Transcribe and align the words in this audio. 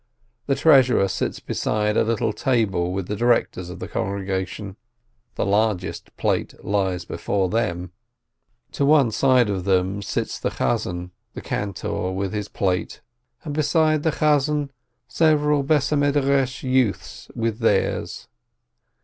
The 0.47 0.55
treasurer 0.55 1.07
sits 1.07 1.39
beside 1.39 1.95
a 1.95 2.03
little 2.03 2.33
table 2.33 2.91
with 2.91 3.07
the 3.07 3.15
directors 3.15 3.69
of 3.69 3.77
the 3.77 3.87
congregation; 3.87 4.75
the 5.35 5.45
largest 5.45 6.17
plate 6.17 6.55
lies 6.65 7.05
before 7.05 7.49
them. 7.49 7.91
To 8.71 8.83
one 8.83 9.11
side 9.11 9.47
of 9.47 9.63
them 9.63 10.01
sits 10.01 10.39
the 10.39 11.11
cantor 11.43 12.11
with 12.13 12.33
his 12.33 12.49
plate, 12.49 13.01
and 13.43 13.53
beside 13.53 14.01
the 14.01 14.11
cantor, 14.11 14.69
several 15.07 15.61
house 15.67 15.91
of 15.91 15.99
study 16.07 16.67
youths 16.67 17.29
with 17.35 17.59
theirs. 17.59 18.27